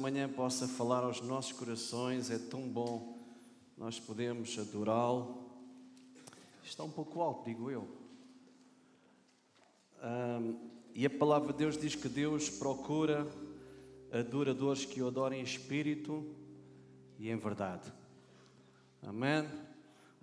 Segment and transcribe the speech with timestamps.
[0.00, 3.18] Amanhã possa falar aos nossos corações, é tão bom
[3.76, 5.44] nós podemos adorá-lo.
[6.64, 7.86] Está um pouco alto, digo eu.
[10.02, 13.26] Um, e a palavra de Deus diz que Deus procura
[14.10, 16.34] adoradores que o adorem em espírito
[17.18, 17.92] e em verdade.
[19.02, 19.46] Amém?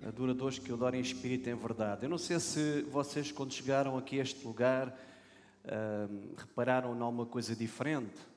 [0.04, 2.04] Adoradores que o adorem em espírito e em verdade.
[2.04, 5.00] Eu não sei se vocês, quando chegaram aqui a este lugar,
[6.10, 8.37] um, repararam em alguma coisa diferente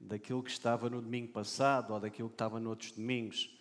[0.00, 3.60] daquilo que estava no domingo passado ou daquilo que estava noutros domingos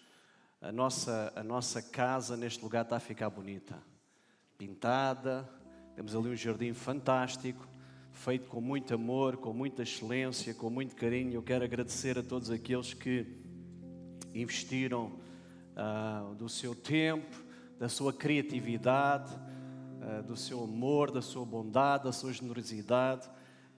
[0.62, 3.82] a nossa, a nossa casa neste lugar está a ficar bonita.
[4.58, 5.50] Pintada,
[5.96, 7.66] temos ali um jardim fantástico,
[8.12, 11.34] feito com muito amor, com muita excelência, com muito carinho.
[11.34, 13.26] Eu quero agradecer a todos aqueles que
[14.36, 15.14] investiram
[15.78, 17.42] uh, do seu tempo,
[17.80, 23.30] da sua criatividade, uh, do seu amor, da sua bondade, da sua generosidade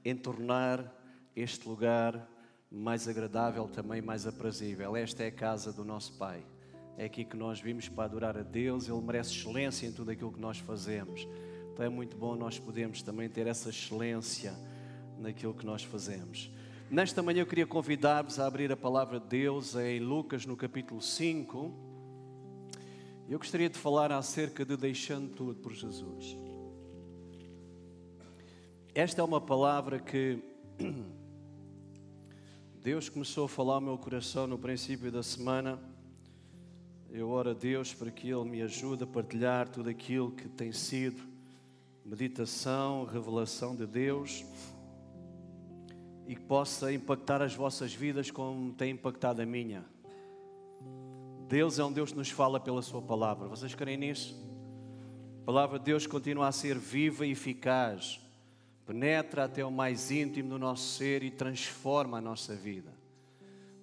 [0.03, 0.83] em tornar
[1.35, 2.27] este lugar
[2.71, 4.95] mais agradável, também mais aprazível.
[4.95, 6.41] Esta é a casa do nosso Pai.
[6.97, 10.31] É aqui que nós vimos para adorar a Deus, Ele merece excelência em tudo aquilo
[10.31, 11.27] que nós fazemos.
[11.73, 14.53] Então é muito bom nós podermos também ter essa excelência
[15.19, 16.49] naquilo que nós fazemos.
[16.89, 21.01] Nesta manhã eu queria convidar-vos a abrir a palavra de Deus em Lucas no capítulo
[21.01, 21.73] 5.
[23.29, 26.37] Eu gostaria de falar acerca de deixando tudo por Jesus.
[28.93, 30.39] Esta é uma palavra que
[32.83, 35.79] Deus começou a falar ao meu coração no princípio da semana
[37.11, 40.71] eu oro a Deus para que Ele me ajude a partilhar tudo aquilo que tem
[40.71, 41.21] sido
[42.03, 44.43] meditação, revelação de Deus
[46.25, 49.85] e que possa impactar as vossas vidas como tem impactado a minha.
[51.47, 53.47] Deus é um Deus que nos fala pela Sua palavra.
[53.47, 54.35] Vocês creem nisso?
[55.43, 58.19] A palavra de Deus continua a ser viva e eficaz,
[58.91, 62.91] penetra até o mais íntimo do nosso ser e transforma a nossa vida.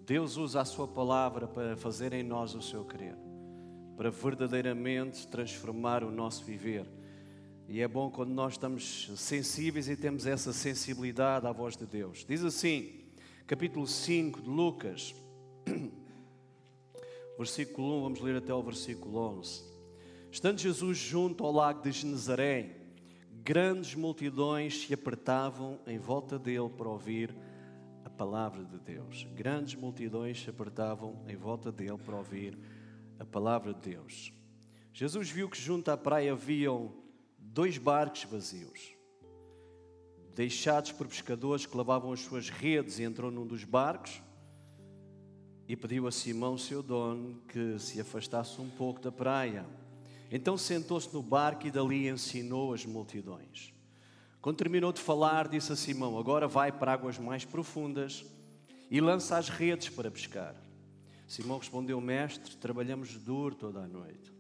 [0.05, 3.17] Deus usa a Sua palavra para fazer em nós o seu querer,
[3.97, 6.85] para verdadeiramente transformar o nosso viver.
[7.67, 12.27] E é bom quando nós estamos sensíveis e temos essa sensibilidade à voz de Deus.
[12.29, 13.07] Diz assim,
[13.47, 15.15] capítulo 5 de Lucas,
[17.39, 19.63] versículo 1, vamos ler até o versículo 11.
[20.31, 22.78] Estando Jesus junto ao lago de Genezaré,
[23.43, 27.35] grandes multidões se apertavam em volta dele para ouvir
[28.19, 29.29] palavra de Deus.
[29.33, 32.59] Grandes multidões se apertavam em volta dele para ouvir
[33.17, 34.33] a palavra de Deus.
[34.93, 36.93] Jesus viu que junto à praia haviam
[37.39, 38.93] dois barcos vazios,
[40.35, 44.21] deixados por pescadores que lavavam as suas redes, e entrou num dos barcos
[45.69, 49.65] e pediu a Simão, seu dono, que se afastasse um pouco da praia.
[50.31, 53.73] Então sentou-se no barco e dali ensinou as multidões.
[54.41, 58.25] Quando terminou de falar, disse a Simão: Agora vai para águas mais profundas
[58.91, 60.55] e lança as redes para pescar.
[61.27, 64.33] Simão respondeu: Mestre, trabalhamos duro toda a noite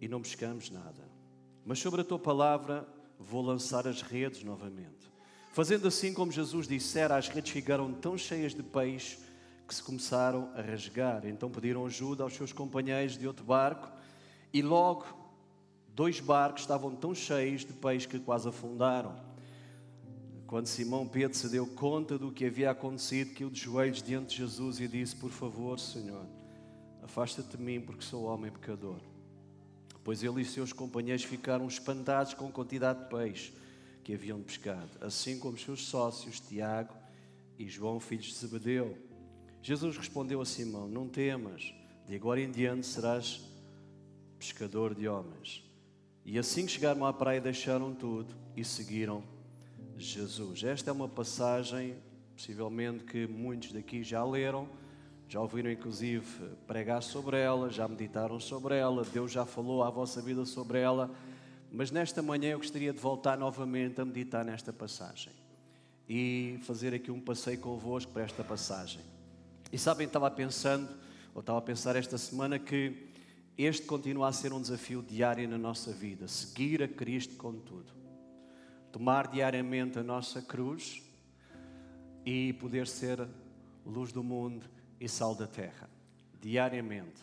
[0.00, 1.08] e não pescamos nada.
[1.64, 2.86] Mas sobre a tua palavra
[3.18, 5.10] vou lançar as redes novamente.
[5.52, 9.18] Fazendo assim como Jesus dissera, as redes ficaram tão cheias de peixe
[9.66, 11.24] que se começaram a rasgar.
[11.24, 13.93] Então pediram ajuda aos seus companheiros de outro barco
[14.54, 15.24] e logo
[15.94, 19.14] Dois barcos estavam tão cheios de peixe que quase afundaram.
[20.44, 24.36] Quando Simão Pedro se deu conta do que havia acontecido, caiu de joelhos diante de
[24.38, 26.26] Jesus e disse: Por favor, Senhor,
[27.00, 28.98] afasta-te de mim, porque sou homem pecador.
[30.02, 33.52] Pois ele e seus companheiros ficaram espantados com a quantidade de peixe
[34.02, 36.92] que haviam pescado, assim como seus sócios Tiago
[37.56, 38.98] e João, filhos de Zebedeu.
[39.62, 41.72] Jesus respondeu a Simão: Não temas,
[42.04, 43.53] de agora em diante serás
[44.44, 45.64] pescador de homens.
[46.22, 49.24] E assim que chegaram à praia, deixaram tudo e seguiram
[49.96, 50.62] Jesus.
[50.62, 51.96] Esta é uma passagem,
[52.36, 54.68] possivelmente, que muitos daqui já leram,
[55.26, 56.26] já ouviram inclusive
[56.66, 61.10] pregar sobre ela, já meditaram sobre ela, Deus já falou à vossa vida sobre ela.
[61.72, 65.32] Mas nesta manhã eu gostaria de voltar novamente a meditar nesta passagem
[66.06, 69.00] e fazer aqui um passeio convosco para esta passagem.
[69.72, 70.88] E sabem, estava pensando,
[71.34, 73.13] ou estava a pensar esta semana que
[73.56, 77.92] este continua a ser um desafio diário na nossa vida, seguir a Cristo com tudo.
[78.90, 81.02] Tomar diariamente a nossa cruz
[82.24, 83.26] e poder ser
[83.84, 84.66] luz do mundo
[85.00, 85.88] e sal da terra,
[86.40, 87.22] diariamente.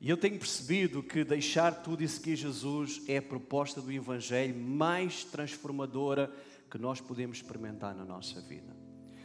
[0.00, 4.58] E eu tenho percebido que deixar tudo e seguir Jesus é a proposta do Evangelho
[4.58, 6.30] mais transformadora
[6.70, 8.82] que nós podemos experimentar na nossa vida.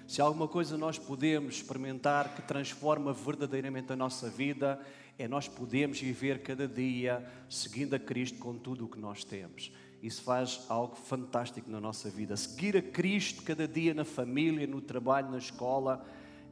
[0.08, 4.80] Se alguma coisa nós podemos experimentar que transforma verdadeiramente a nossa vida,
[5.18, 9.72] é nós podemos viver cada dia seguindo a Cristo com tudo o que nós temos.
[10.02, 12.38] Isso faz algo fantástico na nossa vida.
[12.38, 16.06] Seguir a Cristo cada dia na família, no trabalho, na escola,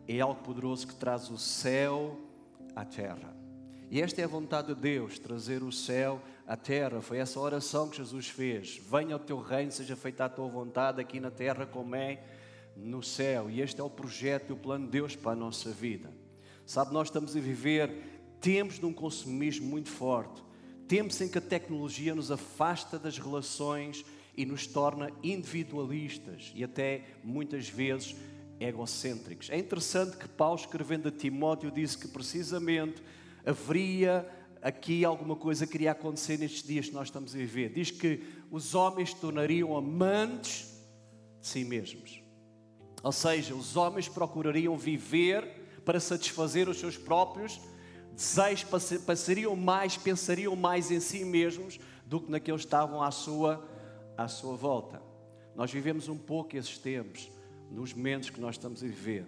[0.07, 2.19] é algo poderoso que traz o céu
[2.75, 3.35] à terra.
[3.91, 7.01] E esta é a vontade de Deus, trazer o céu à terra.
[7.01, 8.81] Foi essa oração que Jesus fez.
[8.91, 12.23] Venha o teu reino, seja feita a tua vontade aqui na terra como é
[12.75, 13.47] no céu.
[13.47, 16.11] E este é o projeto e o plano de Deus para a nossa vida.
[16.65, 18.14] Sabe, nós estamos a viver
[18.45, 20.43] tempos de um consumismo muito forte.
[20.87, 24.05] Tempos em que a tecnologia nos afasta das relações
[24.37, 28.15] e nos torna individualistas e até muitas vezes
[28.59, 29.49] egocêntricos.
[29.49, 33.01] É interessante que Paulo, escrevendo a Timóteo, disse que precisamente
[33.43, 34.29] haveria
[34.61, 37.73] aqui alguma coisa que iria acontecer nestes dias que nós estamos a viver.
[37.73, 38.21] Diz que
[38.51, 40.71] os homens se tornariam amantes
[41.41, 42.21] de si mesmos.
[43.01, 47.59] Ou seja, os homens procurariam viver para satisfazer os seus próprios
[49.05, 53.67] passariam mais, pensariam mais em si mesmos do que naqueles que estavam à sua,
[54.17, 55.01] à sua volta.
[55.55, 57.29] Nós vivemos um pouco esses tempos,
[57.71, 59.25] nos momentos que nós estamos a viver.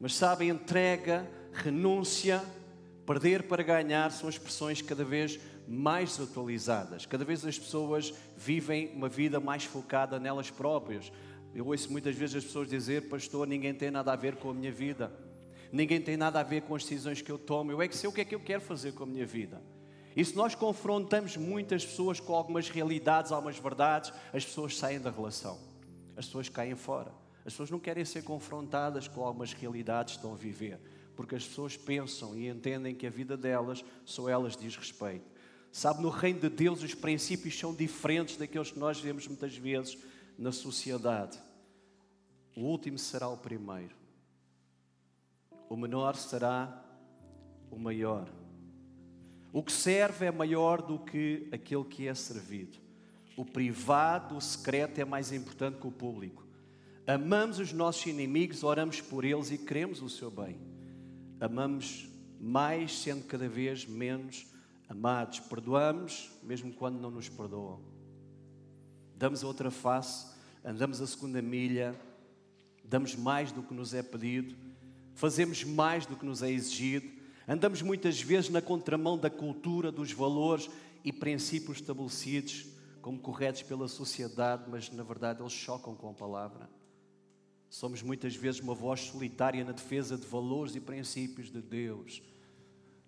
[0.00, 2.42] Mas sabem, entrega, renúncia,
[3.06, 5.38] Perder para ganhar são expressões cada vez
[5.68, 7.06] mais atualizadas.
[7.06, 11.12] Cada vez as pessoas vivem uma vida mais focada nelas próprias.
[11.54, 14.54] Eu ouço muitas vezes as pessoas dizer: Pastor, ninguém tem nada a ver com a
[14.54, 15.12] minha vida.
[15.72, 17.72] Ninguém tem nada a ver com as decisões que eu tomo.
[17.72, 19.62] Eu é que sei o que é que eu quero fazer com a minha vida.
[20.14, 25.10] E se nós confrontamos muitas pessoas com algumas realidades, algumas verdades, as pessoas saem da
[25.10, 25.58] relação.
[26.16, 27.12] As pessoas caem fora.
[27.38, 30.80] As pessoas não querem ser confrontadas com algumas realidades que estão a viver
[31.16, 35.24] porque as pessoas pensam e entendem que a vida delas só elas diz respeito.
[35.72, 39.98] Sabe, no reino de Deus os princípios são diferentes daqueles que nós vemos muitas vezes
[40.38, 41.38] na sociedade.
[42.54, 43.94] O último será o primeiro.
[45.68, 46.84] O menor será
[47.70, 48.28] o maior.
[49.52, 52.78] O que serve é maior do que aquele que é servido.
[53.36, 56.44] O privado, o secreto é mais importante que o público.
[57.06, 60.76] Amamos os nossos inimigos, oramos por eles e queremos o seu bem
[61.40, 62.08] amamos
[62.40, 64.46] mais, sendo cada vez menos
[64.88, 65.40] amados.
[65.40, 67.80] Perdoamos, mesmo quando não nos perdoam.
[69.16, 70.34] Damos a outra face,
[70.64, 71.98] andamos a segunda milha,
[72.84, 74.54] damos mais do que nos é pedido,
[75.16, 77.08] fazemos mais do que nos é exigido,
[77.48, 80.70] andamos muitas vezes na contramão da cultura, dos valores
[81.02, 82.66] e princípios estabelecidos
[83.00, 86.68] como corretos pela sociedade, mas na verdade eles chocam com a palavra.
[87.70, 92.22] Somos muitas vezes uma voz solitária na defesa de valores e princípios de Deus,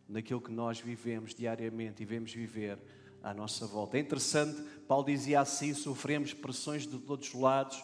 [0.09, 2.79] naquilo que nós vivemos diariamente e vemos viver
[3.23, 3.99] à nossa volta.
[3.99, 7.83] É interessante, Paulo dizia assim: sofremos pressões de todos os lados,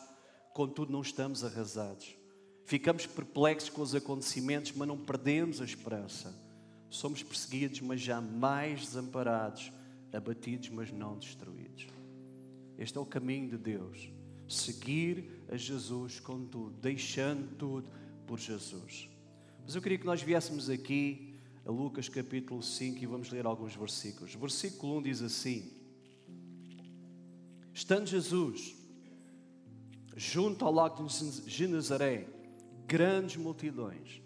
[0.54, 2.23] contudo não estamos arrasados.
[2.64, 6.34] Ficamos perplexos com os acontecimentos, mas não perdemos a esperança.
[6.88, 9.70] Somos perseguidos, mas jamais desamparados,
[10.12, 11.87] abatidos, mas não destruídos.
[12.78, 14.08] Este é o caminho de Deus
[14.49, 17.88] seguir a Jesus com tudo, deixando tudo
[18.26, 19.08] por Jesus.
[19.64, 21.34] Mas eu queria que nós viéssemos aqui
[21.64, 24.34] a Lucas capítulo 5 e vamos ler alguns versículos.
[24.34, 25.72] Versículo 1 diz assim:
[27.72, 28.75] Estando Jesus
[30.17, 32.28] junto ao lago de Genezaré,
[32.86, 34.20] grandes multidões,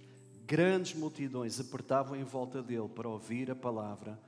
[0.46, 4.18] grandes multidões apertavam em volta dele para ouvir a palavra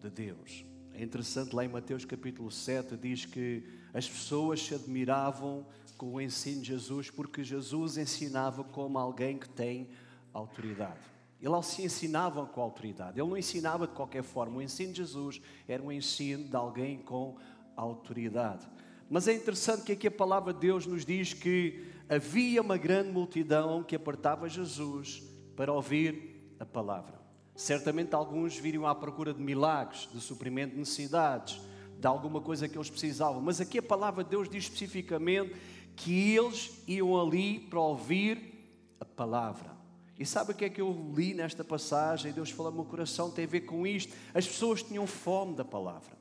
[0.00, 0.64] de Deus.
[0.92, 5.66] É interessante lá em Mateus capítulo 7 diz que as pessoas se admiravam
[5.98, 9.88] com o ensino de Jesus porque Jesus ensinava como alguém que tem
[10.32, 11.00] autoridade.
[11.40, 14.58] Ele se ensinava com autoridade, ele não ensinava de qualquer forma.
[14.58, 17.36] O ensino de Jesus era um ensino de alguém com
[17.76, 18.66] autoridade.
[19.10, 23.10] Mas é interessante que aqui a palavra de Deus nos diz que havia uma grande
[23.10, 25.22] multidão que apertava Jesus
[25.56, 27.20] para ouvir a palavra.
[27.54, 31.60] Certamente alguns viriam à procura de milagres, de suprimento de necessidades,
[31.98, 33.40] de alguma coisa que eles precisavam.
[33.40, 35.54] Mas aqui a palavra de Deus diz especificamente
[35.94, 39.74] que eles iam ali para ouvir a palavra.
[40.18, 42.32] E sabe o que é que eu li nesta passagem?
[42.32, 44.14] Deus falou no meu coração, tem a ver com isto.
[44.32, 46.16] As pessoas tinham fome da palavra.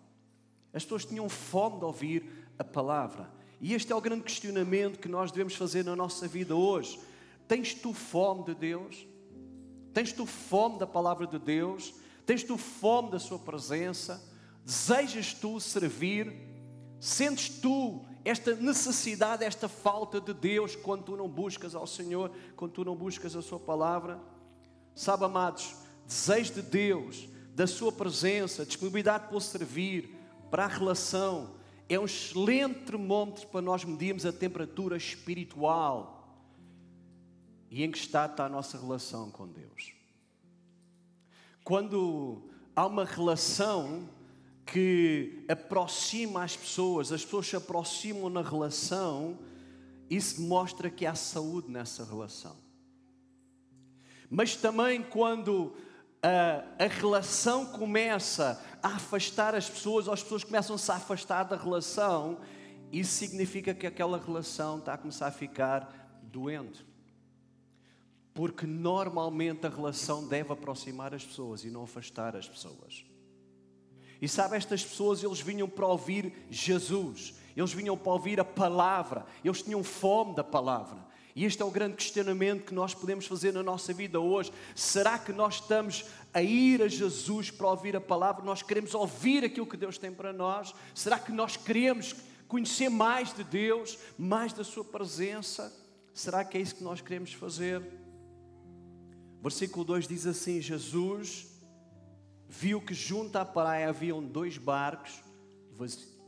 [0.72, 3.30] As pessoas tinham fome de ouvir a palavra.
[3.64, 7.00] E este é o grande questionamento que nós devemos fazer na nossa vida hoje.
[7.48, 9.08] Tens tu fome de Deus?
[9.94, 11.94] Tens tu fome da palavra de Deus?
[12.26, 14.22] Tens tu fome da Sua presença?
[14.66, 16.36] Desejas tu servir?
[17.00, 22.74] Sentes tu esta necessidade, esta falta de Deus quando tu não buscas ao Senhor, quando
[22.74, 24.20] tu não buscas a Sua palavra?
[24.94, 25.74] Sabe, amados,
[26.06, 30.14] desejo de Deus, da Sua presença, disponibilidade para o servir,
[30.52, 31.63] para a relação,
[31.94, 36.24] é um excelente termômetro para nós medirmos a temperatura espiritual
[37.70, 39.94] e em que estado está a nossa relação com Deus.
[41.64, 44.10] Quando há uma relação
[44.66, 49.40] que aproxima as pessoas, as pessoas se aproximam na relação,
[50.10, 52.56] isso mostra que há saúde nessa relação.
[54.30, 55.76] Mas também quando
[56.24, 61.58] a, a relação começa a afastar as pessoas, ou as pessoas começam-se a afastar da
[61.58, 62.40] relação,
[62.92, 66.86] isso significa que aquela relação está a começar a ficar doente.
[68.34, 73.06] Porque normalmente a relação deve aproximar as pessoas e não afastar as pessoas.
[74.22, 79.26] E sabe, estas pessoas, eles vinham para ouvir Jesus, eles vinham para ouvir a palavra,
[79.44, 81.06] eles tinham fome da palavra.
[81.36, 84.52] E este é o grande questionamento que nós podemos fazer na nossa vida hoje.
[84.76, 88.46] Será que nós estamos a ir a Jesus para ouvir a palavra?
[88.46, 90.76] Nós queremos ouvir aquilo que Deus tem para nós?
[90.94, 92.16] Será que nós queremos
[92.48, 95.74] conhecer mais de Deus, mais da Sua presença?
[96.14, 97.82] Será que é isso que nós queremos fazer?
[99.42, 101.48] Versículo 2 diz assim: Jesus
[102.48, 105.24] viu que junto à praia haviam dois barcos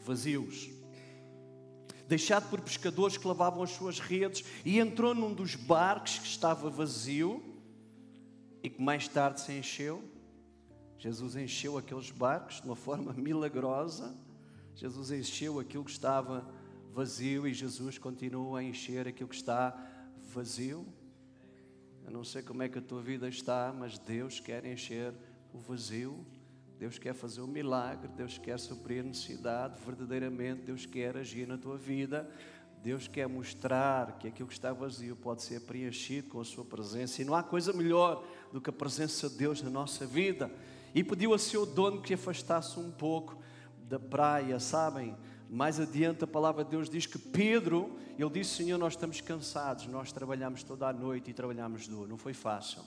[0.04, 0.70] vazios
[2.08, 6.70] deixado por pescadores que lavavam as suas redes, e entrou num dos barcos que estava
[6.70, 7.44] vazio
[8.62, 10.04] e que mais tarde se encheu.
[10.98, 14.16] Jesus encheu aqueles barcos de uma forma milagrosa.
[14.76, 16.48] Jesus encheu aquilo que estava
[16.92, 19.76] vazio e Jesus continua a encher aquilo que está
[20.34, 20.86] vazio.
[22.04, 25.14] Eu não sei como é que a tua vida está, mas Deus quer encher
[25.54, 26.26] o vazio.
[26.78, 31.78] Deus quer fazer um milagre, Deus quer suprir necessidade, verdadeiramente Deus quer agir na tua
[31.78, 32.30] vida.
[32.84, 37.20] Deus quer mostrar que aquilo que está vazio pode ser preenchido com a sua presença.
[37.20, 40.52] E não há coisa melhor do que a presença de Deus na nossa vida.
[40.94, 43.40] E pediu a seu dono que afastasse um pouco
[43.90, 45.18] da praia, sabem?
[45.50, 49.88] Mais adiante a palavra de Deus diz que Pedro, ele disse: Senhor, nós estamos cansados,
[49.88, 52.08] nós trabalhamos toda a noite e trabalhamos duro.
[52.08, 52.84] Não foi fácil.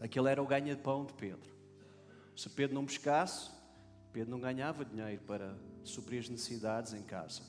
[0.00, 1.55] Aquele era o ganha-pão de Pedro.
[2.36, 3.50] Se Pedro não pescasse,
[4.12, 7.42] Pedro não ganhava dinheiro para suprir as necessidades em casa.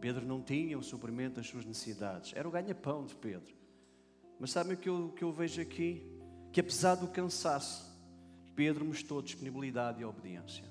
[0.00, 2.32] Pedro não tinha o suprimento das suas necessidades.
[2.36, 3.54] Era o ganha-pão de Pedro.
[4.38, 6.06] Mas sabem o que eu, que eu vejo aqui?
[6.52, 7.90] Que apesar do cansaço,
[8.54, 10.64] Pedro mostrou disponibilidade e obediência.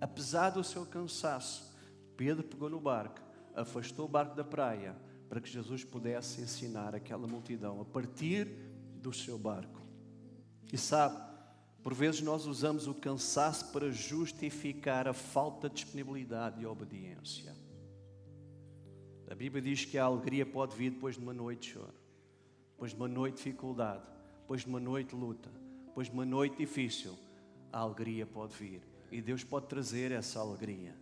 [0.00, 1.70] Apesar do seu cansaço,
[2.16, 3.20] Pedro pegou no barco,
[3.54, 4.96] afastou o barco da praia,
[5.28, 8.46] para que Jesus pudesse ensinar aquela multidão a partir
[9.02, 9.82] do seu barco.
[10.72, 11.20] E sabe,
[11.86, 17.54] por vezes nós usamos o cansaço para justificar a falta de disponibilidade e obediência.
[19.30, 21.94] A Bíblia diz que a alegria pode vir depois de uma noite de choro,
[22.72, 24.02] depois de uma noite de dificuldade,
[24.40, 25.48] depois de uma noite de luta,
[25.86, 27.16] depois de uma noite difícil.
[27.72, 30.92] A alegria pode vir e Deus pode trazer essa alegria.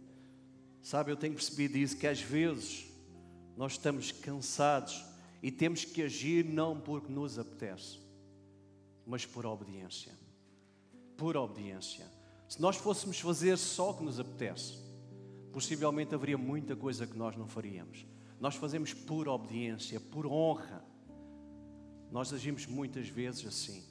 [0.82, 2.92] Sabe, eu tenho percebido isso que às vezes
[3.56, 5.02] nós estamos cansados
[5.42, 8.00] e temos que agir não porque nos apetece,
[9.06, 10.22] mas por obediência
[11.16, 12.06] por obediência.
[12.48, 14.78] Se nós fôssemos fazer só o que nos apetece,
[15.52, 18.06] possivelmente haveria muita coisa que nós não faríamos.
[18.40, 20.84] Nós fazemos por obediência, por honra.
[22.10, 23.82] Nós agimos muitas vezes assim.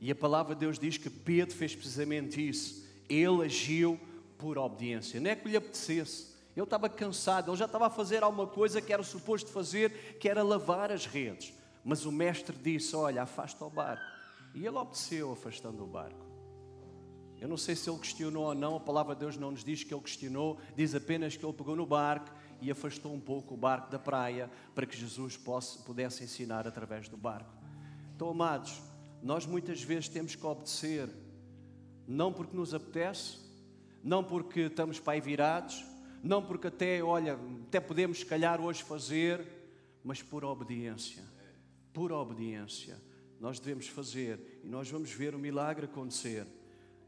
[0.00, 2.86] E a palavra de Deus diz que Pedro fez precisamente isso.
[3.08, 3.98] Ele agiu
[4.38, 5.20] por obediência.
[5.20, 6.36] Não é que lhe apetecesse.
[6.54, 10.28] Ele estava cansado, ele já estava a fazer alguma coisa que era suposto fazer, que
[10.28, 11.52] era lavar as redes.
[11.84, 14.04] Mas o mestre disse: Olha, afasta o barco.
[14.54, 16.25] E ele obedeceu, afastando o barco.
[17.40, 19.84] Eu não sei se ele questionou ou não, a palavra de Deus não nos diz
[19.84, 23.56] que ele questionou, diz apenas que ele pegou no barco e afastou um pouco o
[23.56, 25.38] barco da praia para que Jesus
[25.84, 27.52] pudesse ensinar através do barco.
[28.14, 28.80] Então, amados,
[29.22, 31.10] nós muitas vezes temos que obedecer,
[32.08, 33.38] não porque nos apetece,
[34.02, 35.84] não porque estamos aí virados,
[36.22, 39.46] não porque até, olha, até podemos se calhar hoje fazer,
[40.02, 41.22] mas por obediência.
[41.92, 42.96] Por obediência.
[43.38, 46.46] Nós devemos fazer e nós vamos ver o milagre acontecer.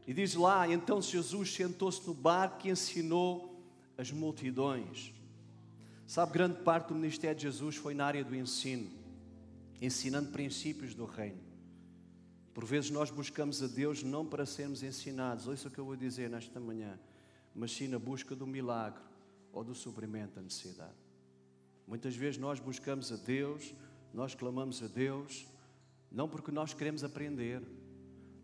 [0.09, 3.63] E diz lá: então Jesus sentou-se no barco e ensinou
[3.95, 5.13] as multidões.
[6.07, 8.89] Sabe, grande parte do ministério de Jesus foi na área do ensino,
[9.79, 11.37] ensinando princípios do reino.
[12.55, 15.95] Por vezes nós buscamos a Deus não para sermos ensinados, ouça o que eu vou
[15.95, 16.99] dizer nesta manhã,
[17.53, 19.03] mas sim na busca do milagre
[19.53, 20.97] ou do suprimento da necessidade.
[21.85, 23.75] Muitas vezes nós buscamos a Deus,
[24.11, 25.45] nós clamamos a Deus,
[26.11, 27.61] não porque nós queremos aprender,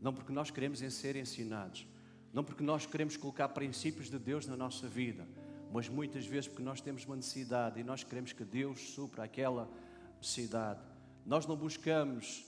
[0.02, 1.88] não porque nós queremos ser ensinados,
[2.34, 5.28] não porque nós queremos colocar princípios de Deus na nossa vida,
[5.72, 9.70] mas muitas vezes porque nós temos uma necessidade e nós queremos que Deus supra aquela
[10.18, 10.82] necessidade.
[11.26, 12.46] Nós não buscamos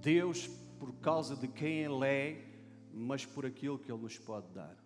[0.00, 2.44] Deus por causa de quem Ele é,
[2.92, 4.76] mas por aquilo que Ele nos pode dar.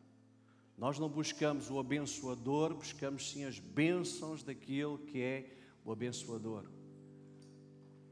[0.77, 6.65] Nós não buscamos o abençoador, buscamos sim as bênçãos daquilo que é o abençoador.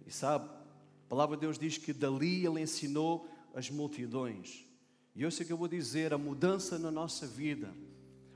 [0.06, 4.66] E sabe, a palavra de Deus diz que dali Ele ensinou as multidões.
[5.14, 7.74] E eu sei que eu vou dizer: a mudança na nossa vida,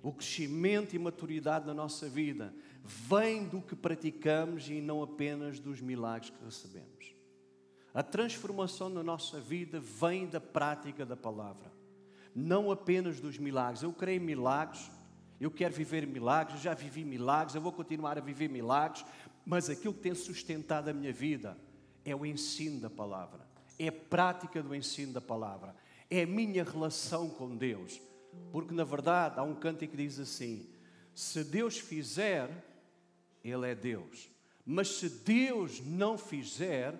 [0.02, 5.80] o crescimento e maturidade na nossa vida, vem do que praticamos e não apenas dos
[5.80, 7.14] milagres que recebemos.
[7.94, 11.72] A transformação na nossa vida vem da prática da palavra,
[12.34, 13.82] não apenas dos milagres.
[13.82, 14.90] Eu creio em milagres,
[15.40, 19.04] eu quero viver milagres, eu já vivi milagres, eu vou continuar a viver milagres,
[19.46, 21.56] mas aquilo que tem sustentado a minha vida
[22.04, 23.43] é o ensino da palavra,
[23.78, 25.74] é a prática do ensino da palavra,
[26.10, 28.00] é a minha relação com Deus.
[28.52, 30.66] Porque na verdade há um canto que diz assim:
[31.14, 32.48] se Deus fizer,
[33.42, 34.28] Ele é Deus.
[34.66, 36.94] Mas se Deus não fizer,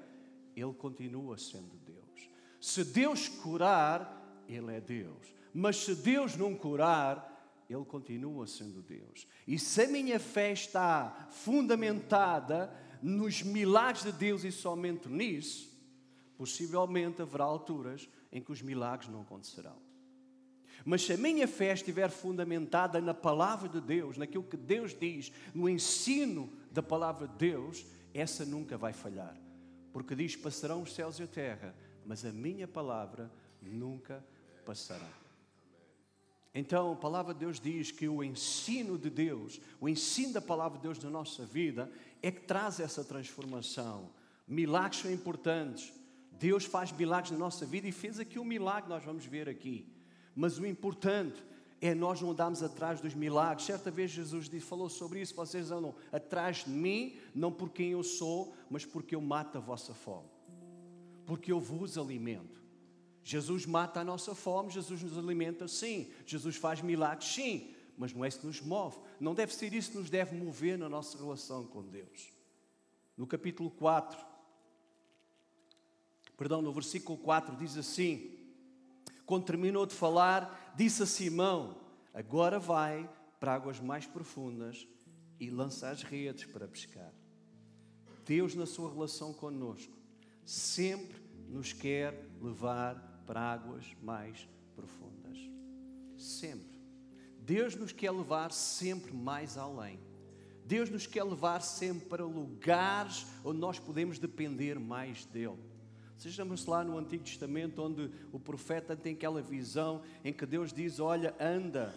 [0.57, 2.28] Ele continua sendo Deus.
[2.61, 5.35] Se Deus curar, Ele é Deus.
[5.52, 9.26] Mas se Deus não curar, Ele continua sendo Deus.
[9.47, 12.71] E se a minha fé está fundamentada
[13.02, 15.74] nos milagres de Deus e somente nisso,
[16.37, 19.76] possivelmente haverá alturas em que os milagres não acontecerão.
[20.85, 25.33] Mas se a minha fé estiver fundamentada na palavra de Deus, naquilo que Deus diz,
[25.55, 29.37] no ensino da palavra de Deus, essa nunca vai falhar.
[29.93, 31.75] Porque diz: passarão os céus e a terra,
[32.05, 33.31] mas a minha palavra
[33.62, 34.25] nunca
[34.64, 35.09] passará.
[36.55, 40.79] Então, a palavra de Deus diz que o ensino de Deus, o ensino da palavra
[40.79, 41.91] de Deus na nossa vida,
[42.23, 44.11] é que traz essa transformação.
[44.47, 45.93] Milagres são importantes.
[46.38, 49.87] Deus faz milagres na nossa vida e fez aqui um milagre, nós vamos ver aqui.
[50.35, 51.43] Mas o importante
[51.81, 53.67] é nós não andarmos atrás dos milagres.
[53.67, 58.03] Certa vez Jesus falou sobre isso: vocês andam atrás de mim, não por quem eu
[58.03, 60.29] sou, mas porque eu mato a vossa fome,
[61.26, 62.62] porque eu vos alimento.
[63.23, 66.11] Jesus mata a nossa fome, Jesus nos alimenta, sim.
[66.26, 67.75] Jesus faz milagres, sim.
[67.97, 68.99] Mas não é isso que nos move.
[69.19, 72.33] Não deve ser isso que nos deve mover na nossa relação com Deus.
[73.17, 74.34] No capítulo 4,
[76.37, 78.35] perdão, no versículo 4 diz assim:
[79.26, 81.76] quando terminou de falar, disse a Simão:
[82.12, 83.09] Agora vai
[83.41, 84.87] para águas mais profundas
[85.41, 87.12] e lança as redes para pescar.
[88.25, 89.93] Deus, na sua relação conosco,
[90.45, 95.38] sempre nos quer levar para águas mais profundas.
[96.16, 96.75] Sempre.
[97.40, 99.99] Deus nos quer levar sempre mais além.
[100.66, 105.59] Deus nos quer levar sempre para lugares onde nós podemos depender mais dEle.
[106.16, 111.00] Sejamos lá no Antigo Testamento, onde o profeta tem aquela visão em que Deus diz:
[111.00, 111.94] Olha, anda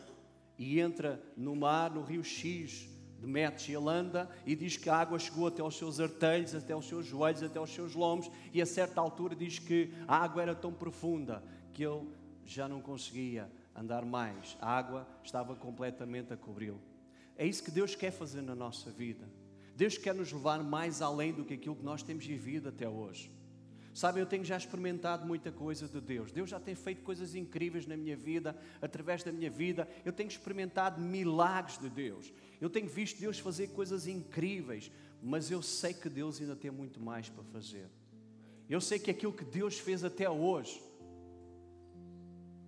[0.57, 4.89] e entra no mar, no rio X de metros, e ele anda e diz que
[4.89, 8.29] a água chegou até aos seus artelhos, até aos seus joelhos, até aos seus lombos,
[8.53, 12.07] e a certa altura diz que a água era tão profunda que ele
[12.45, 16.81] já não conseguia andar mais, a água estava completamente a cobri-lo.
[17.35, 19.29] É isso que Deus quer fazer na nossa vida.
[19.75, 23.31] Deus quer nos levar mais além do que aquilo que nós temos vivido até hoje.
[23.97, 26.31] Sabe, eu tenho já experimentado muita coisa de Deus.
[26.31, 29.89] Deus já tem feito coisas incríveis na minha vida, através da minha vida.
[30.05, 32.31] Eu tenho experimentado milagres de Deus.
[32.61, 37.01] Eu tenho visto Deus fazer coisas incríveis, mas eu sei que Deus ainda tem muito
[37.01, 37.89] mais para fazer.
[38.69, 40.79] Eu sei que aquilo que Deus fez até hoje,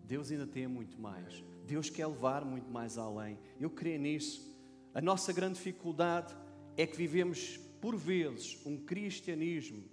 [0.04, 1.44] Deus ainda tem muito mais.
[1.64, 3.38] Deus quer levar muito mais além.
[3.60, 4.52] Eu creio nisso.
[4.96, 6.36] A nossa grande dificuldade
[6.76, 9.84] é que vivemos, por vezes, um cristianismo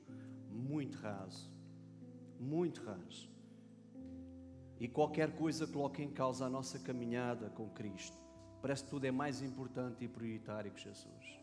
[0.57, 1.51] muito raso.
[2.41, 3.29] Muito raso.
[4.79, 8.17] E qualquer coisa coloca em causa a nossa caminhada com Cristo.
[8.61, 11.41] Parece que tudo é mais importante e prioritário que Jesus.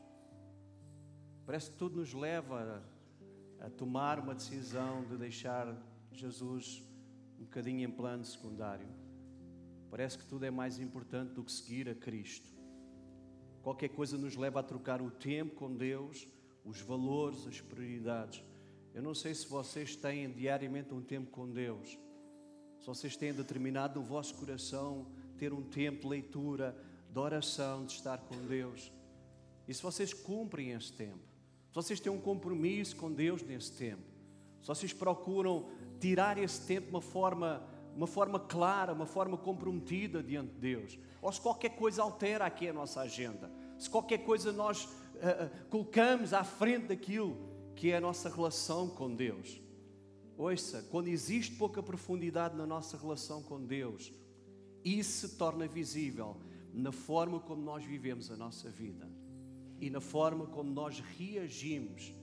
[1.45, 2.83] Parece que tudo nos leva
[3.61, 5.75] a, a tomar uma decisão de deixar
[6.11, 6.83] Jesus
[7.39, 8.87] um bocadinho em plano secundário.
[9.89, 12.49] Parece que tudo é mais importante do que seguir a Cristo.
[13.61, 16.27] Qualquer coisa nos leva a trocar o tempo com Deus,
[16.65, 18.43] os valores, as prioridades.
[18.93, 21.97] Eu não sei se vocês têm diariamente um tempo com Deus,
[22.79, 26.77] se vocês têm determinado no vosso coração ter um tempo de leitura,
[27.09, 28.91] de oração, de estar com Deus.
[29.67, 31.17] E se vocês cumprem esse tempo,
[31.69, 34.03] se vocês têm um compromisso com Deus nesse tempo,
[34.61, 40.21] se vocês procuram tirar esse tempo de uma forma, uma forma clara, uma forma comprometida
[40.21, 44.51] diante de Deus, ou se qualquer coisa altera aqui a nossa agenda, se qualquer coisa
[44.51, 47.52] nós uh, colocamos à frente daquilo
[47.83, 49.61] que é a nossa relação com Deus.
[50.37, 54.09] Ouça, quando existe pouca profundidade na nossa relação com Deus,
[54.85, 56.37] isso se torna visível
[56.73, 59.11] na forma como nós vivemos a nossa vida
[59.81, 62.13] e na forma como nós reagimos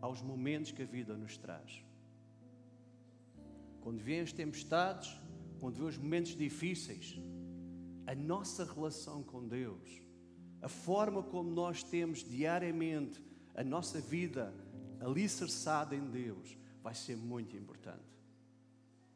[0.00, 1.84] aos momentos que a vida nos traz.
[3.80, 5.16] Quando vêm as tempestades,
[5.60, 7.20] quando vêm os momentos difíceis,
[8.04, 10.02] a nossa relação com Deus,
[10.60, 14.54] a forma como nós temos diariamente a nossa vida
[15.00, 17.98] alicerçada em Deus vai ser muito importante.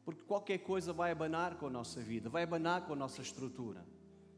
[0.03, 3.85] Porque qualquer coisa vai abanar com a nossa vida, vai abanar com a nossa estrutura.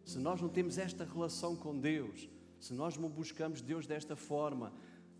[0.05, 2.29] Se nós não temos esta relação com Deus,
[2.59, 4.71] se nós não buscamos Deus desta forma,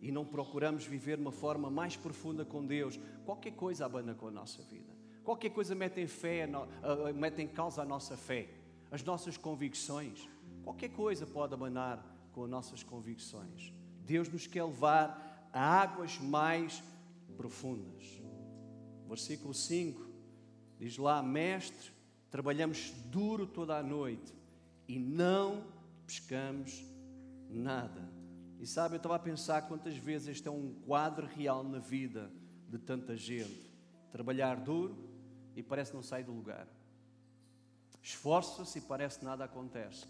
[0.01, 4.31] e não procuramos viver uma forma mais profunda com Deus, qualquer coisa abana com a
[4.31, 4.95] nossa vida.
[5.23, 6.47] Qualquer coisa mete em, fé,
[7.13, 8.47] mete em causa a nossa fé,
[8.91, 10.29] as nossas convicções.
[10.63, 13.73] Qualquer coisa pode abanar com as nossas convicções.
[14.07, 16.81] Deus nos quer levar a águas mais
[17.35, 18.05] profundas.
[19.07, 20.07] Versículo 5
[20.79, 21.91] diz lá: Mestre,
[22.31, 24.33] trabalhamos duro toda a noite
[24.87, 25.65] e não
[26.05, 26.85] pescamos
[27.49, 28.09] nada.
[28.59, 32.31] E sabe, eu estava a pensar quantas vezes este é um quadro real na vida
[32.69, 33.71] de tanta gente.
[34.11, 34.97] Trabalhar duro
[35.53, 36.65] e parece não sair do lugar.
[38.01, 40.05] Esforça-se e parece nada acontece.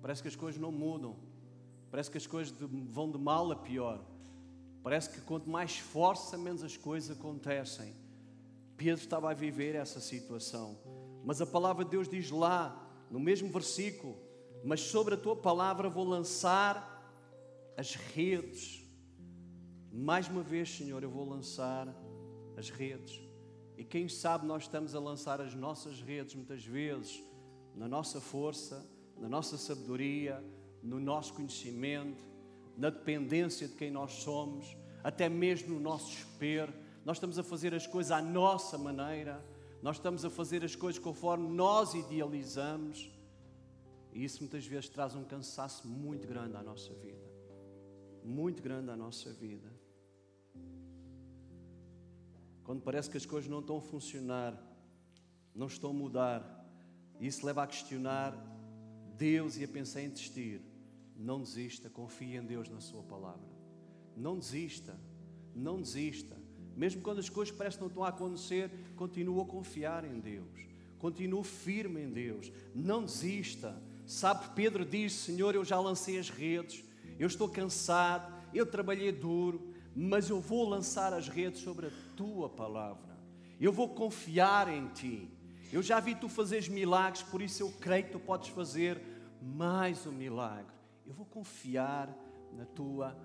[0.00, 1.25] Parece que as coisas não mudam.
[1.96, 2.54] Parece que as coisas
[2.90, 4.04] vão de mal a pior.
[4.82, 7.96] Parece que quanto mais força, menos as coisas acontecem.
[8.76, 10.78] Pedro estava a viver essa situação.
[11.24, 14.14] Mas a palavra de Deus diz lá, no mesmo versículo:
[14.62, 17.02] Mas sobre a tua palavra vou lançar
[17.78, 18.86] as redes.
[19.90, 21.88] Mais uma vez, Senhor, eu vou lançar
[22.58, 23.22] as redes.
[23.74, 27.24] E quem sabe nós estamos a lançar as nossas redes muitas vezes
[27.74, 30.44] na nossa força, na nossa sabedoria,
[30.86, 32.24] no nosso conhecimento,
[32.76, 36.72] na dependência de quem nós somos, até mesmo no nosso desespero.
[37.04, 39.44] Nós estamos a fazer as coisas à nossa maneira,
[39.82, 43.10] nós estamos a fazer as coisas conforme nós idealizamos,
[44.12, 47.26] e isso muitas vezes traz um cansaço muito grande à nossa vida.
[48.24, 49.70] Muito grande à nossa vida.
[52.64, 54.60] Quando parece que as coisas não estão a funcionar,
[55.54, 56.66] não estão a mudar,
[57.20, 58.34] isso leva a questionar
[59.16, 60.60] Deus e a pensar em desistir.
[61.16, 63.48] Não desista, confie em Deus na Sua palavra.
[64.16, 64.98] Não desista,
[65.54, 66.36] não desista.
[66.76, 70.66] Mesmo quando as coisas parecem não estão a acontecer, continua a confiar em Deus.
[70.98, 72.52] Continue firme em Deus.
[72.74, 73.80] Não desista.
[74.06, 76.84] Sabe, Pedro disse: Senhor, eu já lancei as redes,
[77.18, 82.48] eu estou cansado, eu trabalhei duro, mas eu vou lançar as redes sobre a tua
[82.48, 83.16] palavra.
[83.58, 85.30] Eu vou confiar em ti.
[85.72, 89.00] Eu já vi tu fazeres milagres, por isso eu creio que tu podes fazer
[89.42, 90.75] mais um milagre.
[91.06, 92.12] Eu vou confiar
[92.52, 93.16] na tua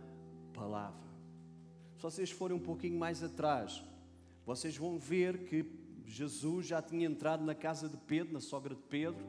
[0.53, 1.09] palavra.
[1.97, 3.83] Se vocês forem um pouquinho mais atrás,
[4.45, 5.65] vocês vão ver que
[6.05, 9.23] Jesus já tinha entrado na casa de Pedro, na sogra de Pedro,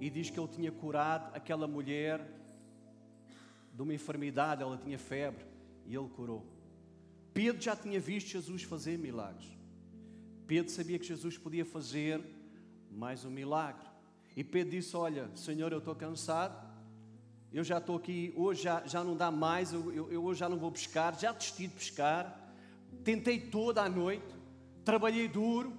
[0.00, 2.26] e diz que ele tinha curado aquela mulher
[3.72, 5.44] de uma enfermidade, ela tinha febre,
[5.86, 6.44] e ele curou.
[7.32, 9.48] Pedro já tinha visto Jesus fazer milagres.
[10.46, 12.22] Pedro sabia que Jesus podia fazer
[12.90, 13.86] mais um milagre.
[14.36, 16.71] E Pedro disse: Olha, Senhor, eu estou cansado,
[17.52, 20.48] eu já estou aqui, hoje já, já não dá mais, eu, eu, eu hoje já
[20.48, 22.54] não vou pescar, já desisti de pescar,
[23.04, 24.34] tentei toda a noite,
[24.84, 25.72] trabalhei duro,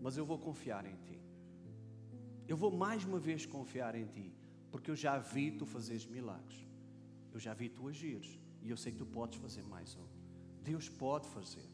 [0.00, 1.20] mas eu vou confiar em Ti.
[2.48, 4.34] Eu vou mais uma vez confiar em Ti,
[4.70, 6.66] porque eu já vi Tu fazeres milagres,
[7.32, 10.06] eu já vi Tu agires, e eu sei que Tu podes fazer mais um.
[10.62, 11.68] Deus pode fazer.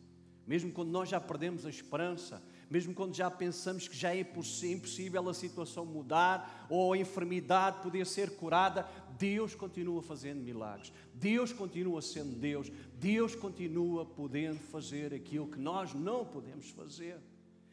[0.46, 5.28] Mesmo quando nós já perdemos a esperança, mesmo quando já pensamos que já é impossível
[5.28, 10.92] a situação mudar ou a enfermidade poder ser curada, Deus continua fazendo milagres.
[11.14, 12.70] Deus continua sendo Deus.
[12.94, 17.18] Deus continua podendo fazer aquilo que nós não podemos fazer.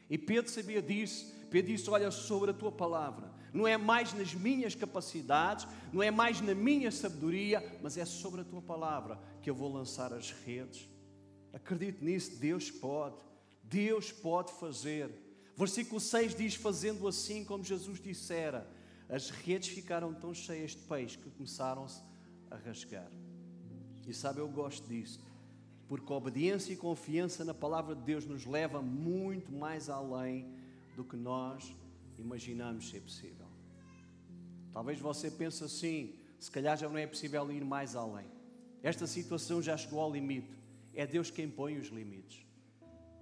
[0.10, 1.34] E Pedro sabia disso.
[1.50, 6.12] Pedro disse: Olha, sobre a tua palavra, não é mais nas minhas capacidades, não é
[6.12, 10.32] mais na minha sabedoria, mas é sobre a tua palavra que eu vou lançar as
[10.32, 10.94] redes
[11.54, 13.16] Acredite nisso, Deus pode.
[13.64, 15.10] Deus pode fazer.
[15.56, 18.68] Versículo 6 diz: Fazendo assim como Jesus dissera,
[19.10, 22.02] as redes ficaram tão cheias de peixe que começaram-se
[22.50, 23.12] a rasgar.
[24.08, 25.20] E sabe, eu gosto disso,
[25.88, 30.54] porque obediência e confiança na palavra de Deus nos leva muito mais além
[30.96, 31.74] do que nós
[32.18, 33.48] imaginamos ser possível.
[34.72, 38.26] Talvez você pense assim: se calhar já não é possível ir mais além.
[38.82, 40.52] Esta situação já chegou ao limite.
[40.94, 42.46] É Deus quem põe os limites.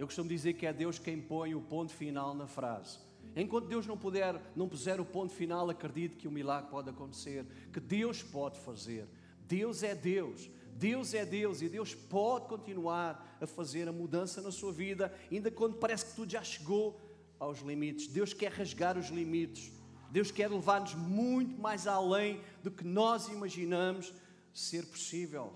[0.02, 2.98] Eu costumo dizer que é Deus quem põe o ponto final na frase.
[3.36, 7.46] Enquanto Deus não puder, não puser o ponto final, acredite que o milagre pode acontecer,
[7.72, 9.08] que Deus pode fazer.
[9.48, 10.50] Deus é Deus.
[10.74, 15.52] Deus é Deus e Deus pode continuar a fazer a mudança na sua vida, ainda
[15.52, 17.00] quando parece que tudo já chegou
[17.40, 18.08] aos limites.
[18.08, 19.72] Deus quer rasgar os limites.
[20.10, 24.12] Deus quer levar-nos muito mais além do que nós imaginamos
[24.52, 25.54] ser possível.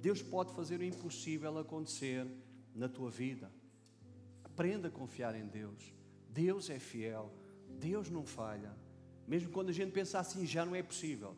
[0.00, 2.24] Deus pode fazer o impossível acontecer
[2.76, 3.57] na tua vida.
[4.58, 5.94] Aprenda a confiar em Deus.
[6.30, 7.32] Deus é fiel.
[7.78, 8.74] Deus não falha.
[9.24, 11.36] Mesmo quando a gente pensa assim, já não é possível.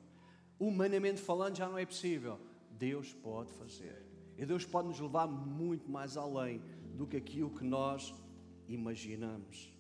[0.59, 2.41] Humanamente falando, já não é possível.
[2.71, 4.07] Deus pode fazer.
[4.39, 6.63] E Deus pode nos levar muito mais além
[6.95, 8.15] do que aquilo que nós
[8.67, 9.71] imaginamos.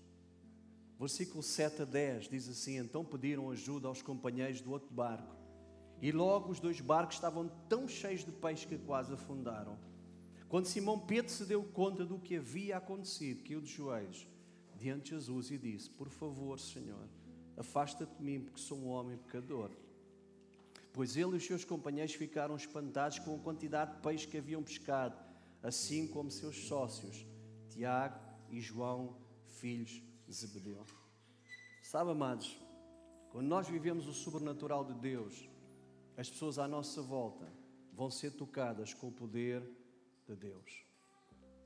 [0.98, 5.34] Versículo 7 a 10 diz assim: Então pediram ajuda aos companheiros do outro barco
[6.02, 9.78] E logo os dois barcos estavam tão cheios de peixe que quase afundaram.
[10.50, 14.26] Quando Simão Pedro se deu conta do que havia acontecido, caiu de joelhos
[14.76, 17.08] diante de Jesus e disse: Por favor, Senhor,
[17.56, 19.70] afasta-te de mim, porque sou um homem pecador.
[20.92, 24.60] Pois ele e os seus companheiros ficaram espantados com a quantidade de peixe que haviam
[24.60, 25.16] pescado,
[25.62, 27.24] assim como seus sócios,
[27.68, 28.18] Tiago
[28.50, 29.14] e João,
[29.46, 30.84] filhos de Zebedeu.
[31.80, 32.60] Sabe, amados,
[33.30, 35.48] quando nós vivemos o sobrenatural de Deus,
[36.16, 37.46] as pessoas à nossa volta
[37.92, 39.62] vão ser tocadas com o poder
[40.30, 40.84] de Deus.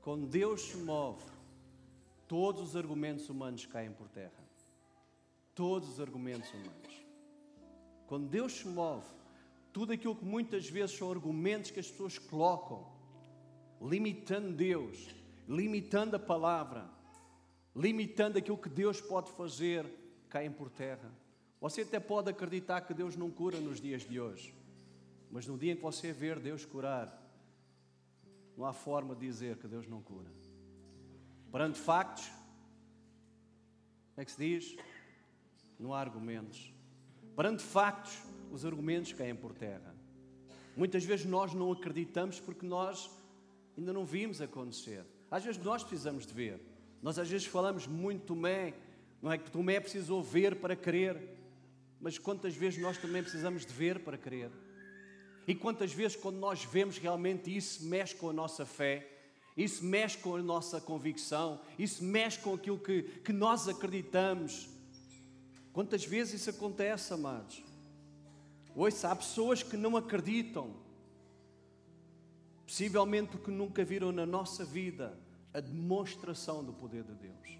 [0.01, 1.23] Quando Deus se move,
[2.27, 4.43] todos os argumentos humanos caem por terra.
[5.53, 7.05] Todos os argumentos humanos.
[8.07, 9.05] Quando Deus se move,
[9.71, 12.87] tudo aquilo que muitas vezes são argumentos que as pessoas colocam,
[13.81, 15.13] limitando Deus,
[15.47, 16.89] limitando a palavra,
[17.75, 19.85] limitando aquilo que Deus pode fazer,
[20.29, 21.11] caem por terra.
[21.61, 24.53] Você até pode acreditar que Deus não cura nos dias de hoje,
[25.31, 27.24] mas no dia em que você ver Deus curar,
[28.57, 30.31] não há forma de dizer que Deus não cura.
[31.51, 34.75] Perante factos, como é que se diz?
[35.79, 36.73] Não há argumentos.
[37.35, 38.17] Perante factos,
[38.51, 39.93] os argumentos caem por terra.
[40.75, 43.09] Muitas vezes nós não acreditamos porque nós
[43.77, 45.05] ainda não vimos acontecer.
[45.29, 46.61] Às vezes nós precisamos de ver.
[47.01, 48.73] Nós às vezes falamos muito Tomé,
[49.21, 51.37] não é que Tomé precisou ver para crer.
[51.99, 54.51] Mas quantas vezes nós também precisamos de ver para crer?
[55.47, 59.07] E quantas vezes, quando nós vemos realmente isso, mexe com a nossa fé,
[59.55, 64.67] isso mexe com a nossa convicção, isso mexe com aquilo que, que nós acreditamos.
[65.71, 67.63] Quantas vezes isso acontece, amados?
[68.75, 70.75] Ouça, há pessoas que não acreditam,
[72.65, 75.17] possivelmente porque nunca viram na nossa vida
[75.53, 77.57] a demonstração do poder de Deus.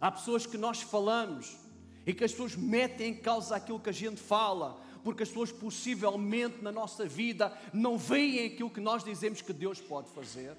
[0.00, 1.56] Há pessoas que nós falamos
[2.04, 5.52] e que as pessoas metem em causa aquilo que a gente fala, porque as pessoas
[5.52, 10.56] possivelmente na nossa vida não veem aquilo que nós dizemos que Deus pode fazer.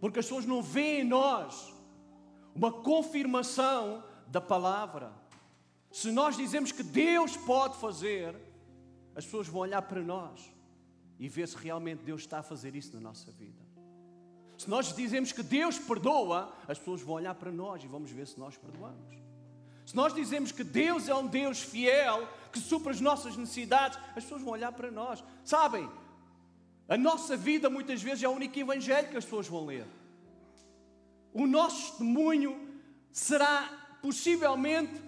[0.00, 1.74] Porque as pessoas não veem em nós
[2.54, 5.12] uma confirmação da palavra.
[5.90, 8.36] Se nós dizemos que Deus pode fazer,
[9.16, 10.40] as pessoas vão olhar para nós
[11.18, 13.60] e ver se realmente Deus está a fazer isso na nossa vida.
[14.56, 18.28] Se nós dizemos que Deus perdoa, as pessoas vão olhar para nós e vamos ver
[18.28, 19.23] se nós perdoamos.
[19.84, 24.24] Se nós dizemos que Deus é um Deus fiel, que supra as nossas necessidades, as
[24.24, 25.22] pessoas vão olhar para nós.
[25.44, 25.90] Sabem,
[26.88, 29.86] a nossa vida muitas vezes é o único evangelho que as pessoas vão ler.
[31.32, 35.02] O nosso testemunho será possivelmente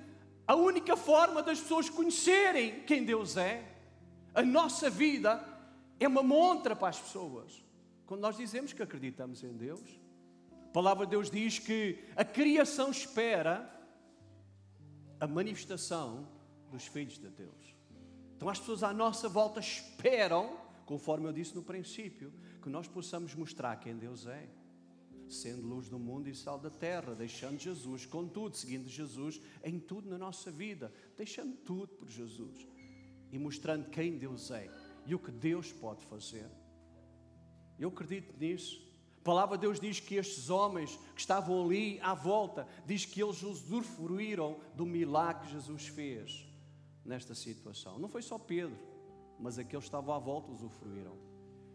[0.47, 3.65] a única forma das pessoas conhecerem quem Deus é.
[4.35, 5.43] A nossa vida
[5.99, 7.65] é uma montra para as pessoas.
[8.07, 9.81] Quando nós dizemos que acreditamos em Deus,
[10.69, 13.76] a palavra de Deus diz que a criação espera
[15.21, 16.29] a manifestação
[16.71, 17.75] dos filhos de Deus.
[18.37, 23.35] Então as pessoas à nossa volta esperam, conforme eu disse no princípio, que nós possamos
[23.35, 24.49] mostrar quem Deus é,
[25.29, 30.09] sendo luz do mundo e sal da terra, deixando Jesus, contudo, seguindo Jesus em tudo
[30.09, 32.67] na nossa vida, deixando tudo por Jesus
[33.33, 34.71] e mostrando quem Deus é
[35.05, 36.49] e o que Deus pode fazer.
[37.79, 38.86] Eu acredito nisso.
[39.27, 43.21] A palavra de Deus diz que estes homens que estavam ali à volta, diz que
[43.21, 46.47] eles usufruíram do milagre que Jesus fez
[47.05, 47.99] nesta situação.
[47.99, 48.79] Não foi só Pedro,
[49.37, 51.19] mas aqueles que estavam à volta usufruíram.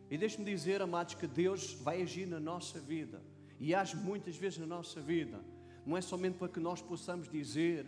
[0.09, 3.21] E deixe-me dizer, amados, que Deus vai agir na nossa vida
[3.59, 5.43] e age muitas vezes na nossa vida.
[5.85, 7.85] Não é somente para que nós possamos dizer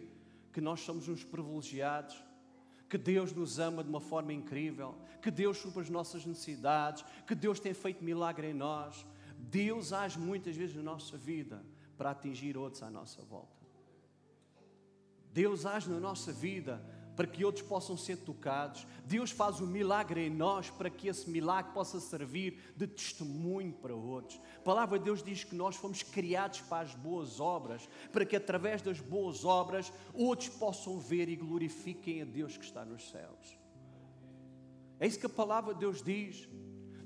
[0.51, 2.21] que nós somos uns privilegiados,
[2.89, 7.33] que Deus nos ama de uma forma incrível, que Deus supra as nossas necessidades, que
[7.33, 9.05] Deus tem feito milagre em nós.
[9.49, 11.63] Deus age muitas vezes na nossa vida
[11.97, 13.63] para atingir outros à nossa volta.
[15.31, 16.81] Deus age na nossa vida
[17.15, 18.87] para que outros possam ser tocados.
[19.05, 23.73] Deus faz o um milagre em nós para que esse milagre possa servir de testemunho
[23.73, 24.39] para outros.
[24.57, 28.35] A palavra de Deus diz que nós fomos criados para as boas obras, para que
[28.35, 33.57] através das boas obras outros possam ver e glorifiquem a Deus que está nos céus.
[34.99, 36.47] É isso que a palavra de Deus diz.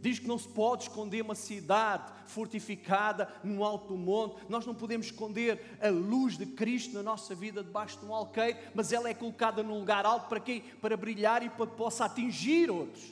[0.07, 4.37] Diz que não se pode esconder uma cidade fortificada num alto monte.
[4.47, 8.57] Nós não podemos esconder a luz de Cristo na nossa vida debaixo de um alqueire,
[8.73, 10.63] mas ela é colocada num lugar alto para quê?
[10.79, 13.03] Para brilhar e para que possa atingir outros.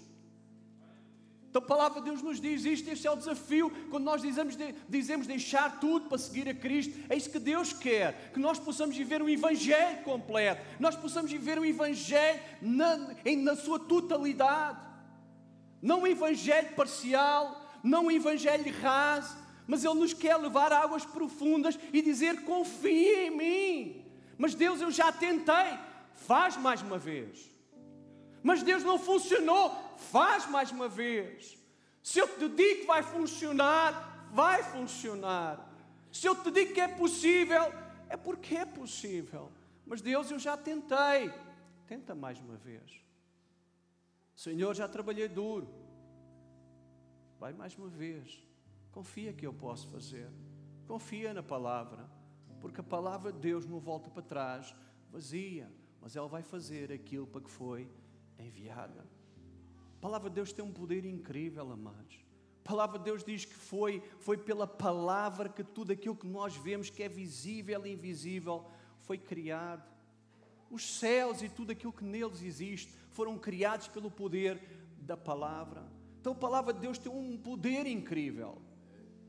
[1.49, 4.57] Então a palavra de Deus nos diz isto, este é o desafio, quando nós dizemos,
[4.87, 8.95] dizemos deixar tudo para seguir a Cristo, é isso que Deus quer, que nós possamos
[8.95, 14.94] viver um Evangelho completo, nós possamos viver um Evangelho na, em, na sua totalidade.
[15.85, 21.05] Não um evangelho parcial, não um evangelho raso, mas Ele nos quer levar a águas
[21.05, 24.05] profundas e dizer: confia em mim.
[24.35, 25.77] Mas Deus, eu já tentei.
[26.15, 27.51] Faz mais uma vez.
[28.41, 29.75] Mas Deus não funcionou,
[30.11, 31.55] faz mais uma vez.
[32.01, 35.71] Se eu te digo que vai funcionar, vai funcionar.
[36.11, 37.71] Se eu te digo que é possível,
[38.09, 39.51] é porque é possível.
[39.85, 41.31] Mas Deus, eu já tentei.
[41.85, 43.04] Tenta mais uma vez.
[44.35, 45.67] Senhor, já trabalhei duro.
[47.39, 48.45] Vai mais uma vez.
[48.91, 50.29] Confia que eu posso fazer.
[50.85, 52.09] Confia na palavra.
[52.59, 54.75] Porque a palavra de Deus não volta para trás
[55.09, 55.71] vazia.
[56.01, 57.89] Mas ela vai fazer aquilo para que foi
[58.37, 59.07] enviada.
[59.97, 62.23] A palavra de Deus tem um poder incrível, amados.
[62.63, 66.55] A palavra de Deus diz que foi, foi pela palavra que tudo aquilo que nós
[66.57, 68.65] vemos que é visível e invisível
[68.99, 69.94] foi criado.
[70.69, 74.59] Os céus e tudo aquilo que neles existe foram criados pelo poder
[74.99, 75.83] da palavra.
[76.19, 78.57] Então a palavra de Deus tem um poder incrível.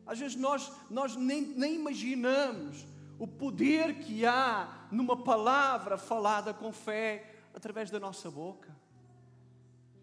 [0.06, 2.86] Às vezes nós, nós nem, nem imaginamos
[3.18, 8.70] o poder que há numa palavra falada com fé através da nossa boca.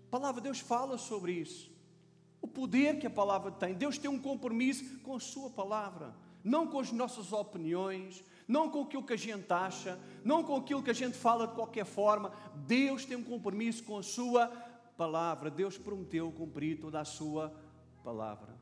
[0.07, 1.71] A palavra de Deus fala sobre isso.
[2.41, 3.73] O poder que a palavra tem.
[3.73, 8.83] Deus tem um compromisso com a sua palavra, não com as nossas opiniões, não com
[8.83, 12.31] aquilo que a gente acha, não com aquilo que a gente fala de qualquer forma.
[12.67, 14.47] Deus tem um compromisso com a sua
[14.97, 15.49] palavra.
[15.49, 17.53] Deus prometeu cumprir toda a sua
[18.03, 18.53] palavra.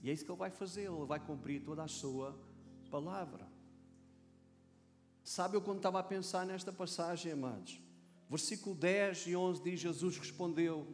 [0.00, 2.38] E é isso que Ele vai fazer, Ele vai cumprir toda a sua
[2.90, 3.46] palavra.
[5.24, 7.80] Sabe, eu quando estava a pensar nesta passagem, amados,
[8.30, 10.86] versículo 10 e 11 diz: Jesus respondeu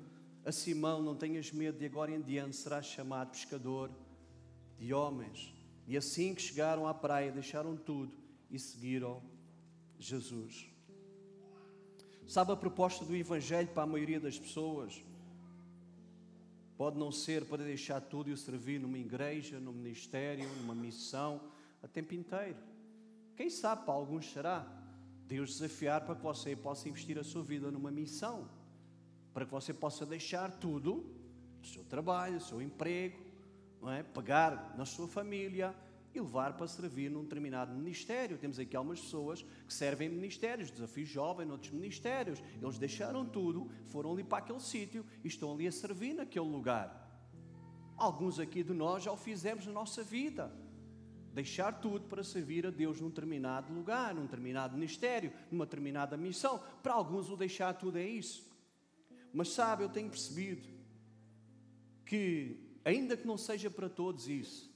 [0.44, 3.90] a Simão: Não tenhas medo, de agora em diante serás chamado pescador
[4.76, 5.53] de homens.
[5.86, 8.12] E assim que chegaram à praia, deixaram tudo
[8.50, 9.22] e seguiram
[9.98, 10.66] Jesus.
[12.26, 15.02] Sabe a proposta do Evangelho para a maioria das pessoas?
[16.76, 21.40] Pode não ser para deixar tudo e o servir numa igreja, num ministério, numa missão,
[21.82, 22.56] a tempo inteiro.
[23.36, 24.66] Quem sabe para alguns será
[25.26, 28.48] Deus desafiar para que você possa investir a sua vida numa missão,
[29.32, 31.04] para que você possa deixar tudo,
[31.62, 33.23] o seu trabalho, o seu emprego,
[33.92, 34.02] é?
[34.02, 35.74] pegar na sua família
[36.14, 38.38] e levar para servir num determinado ministério.
[38.38, 42.40] Temos aqui algumas pessoas que servem em ministérios, Desafio Jovem, noutros ministérios.
[42.62, 47.02] Eles deixaram tudo, foram ali para aquele sítio e estão ali a servir naquele lugar.
[47.96, 50.52] Alguns aqui de nós já o fizemos na nossa vida.
[51.32, 56.62] Deixar tudo para servir a Deus num determinado lugar, num determinado ministério, numa determinada missão.
[56.80, 58.48] Para alguns, o deixar tudo é isso.
[59.32, 60.62] Mas sabe, eu tenho percebido
[62.06, 64.70] que ainda que não seja para todos isso,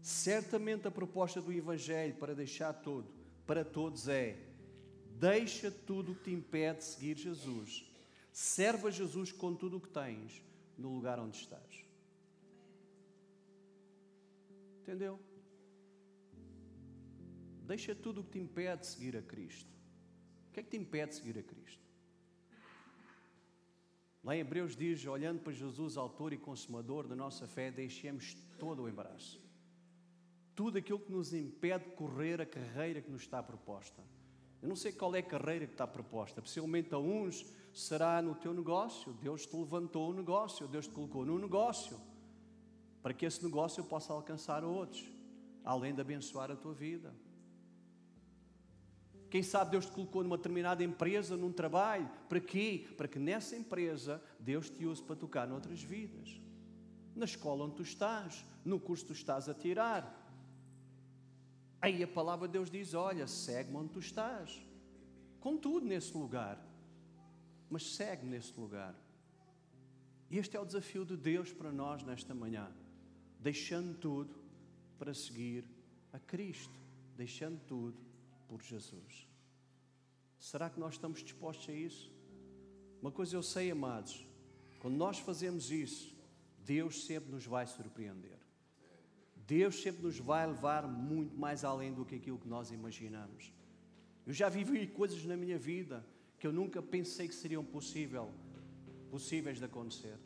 [0.00, 3.08] certamente a proposta do Evangelho para deixar tudo,
[3.46, 4.36] para todos é:
[5.18, 7.90] deixa tudo o que te impede de seguir Jesus,
[8.32, 10.42] serve a Jesus com tudo o que tens
[10.76, 11.86] no lugar onde estás.
[14.82, 15.18] Entendeu?
[17.62, 19.74] Deixa tudo o que te impede de seguir a Cristo.
[20.48, 21.85] O que é que te impede de seguir a Cristo?
[24.26, 28.82] Lá em Hebreus diz: olhando para Jesus, autor e consumador da nossa fé, deixemos todo
[28.82, 29.40] o embaraço.
[30.52, 34.02] Tudo aquilo que nos impede de correr a carreira que nos está proposta.
[34.60, 36.42] Eu não sei qual é a carreira que está proposta.
[36.42, 39.12] Possivelmente a uns será no teu negócio.
[39.12, 41.96] Deus te levantou o negócio, Deus te colocou no negócio.
[43.02, 45.08] Para que esse negócio possa alcançar outros,
[45.62, 47.14] além de abençoar a tua vida.
[49.30, 52.08] Quem sabe Deus te colocou numa determinada empresa, num trabalho.
[52.28, 52.86] Para quê?
[52.96, 56.40] Para que nessa empresa Deus te use para tocar noutras vidas.
[57.14, 60.22] Na escola onde tu estás, no curso que tu estás a tirar.
[61.80, 64.62] Aí a palavra de Deus diz: Olha, segue-me onde tu estás.
[65.40, 66.64] Contudo, nesse lugar.
[67.68, 68.94] Mas segue nesse lugar.
[70.30, 72.70] Este é o desafio de Deus para nós nesta manhã.
[73.40, 74.34] Deixando tudo
[74.98, 75.64] para seguir
[76.12, 76.78] a Cristo.
[77.16, 78.05] Deixando tudo
[78.46, 79.28] por Jesus.
[80.38, 82.12] Será que nós estamos dispostos a isso?
[83.00, 84.26] Uma coisa eu sei, amados,
[84.80, 86.14] quando nós fazemos isso,
[86.64, 88.38] Deus sempre nos vai surpreender.
[89.46, 93.52] Deus sempre nos vai levar muito mais além do que aquilo que nós imaginamos.
[94.26, 96.04] Eu já vivi coisas na minha vida
[96.38, 98.32] que eu nunca pensei que seriam possível,
[99.10, 100.16] possíveis de acontecer.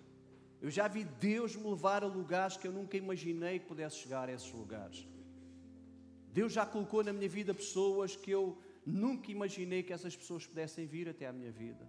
[0.60, 4.28] Eu já vi Deus me levar a lugares que eu nunca imaginei que pudesse chegar
[4.28, 5.06] a esses lugares.
[6.32, 8.56] Deus já colocou na minha vida pessoas que eu
[8.86, 11.88] nunca imaginei que essas pessoas pudessem vir até à minha vida.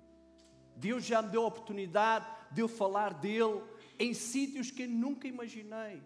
[0.75, 3.61] Deus já me deu a oportunidade de eu falar dele
[3.99, 6.01] em sítios que eu nunca imaginei.